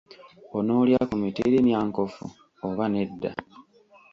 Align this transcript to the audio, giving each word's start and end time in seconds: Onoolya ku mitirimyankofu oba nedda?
Onoolya 0.57 0.99
ku 1.09 1.15
mitirimyankofu 1.21 2.25
oba 2.67 2.85
nedda? 2.93 3.31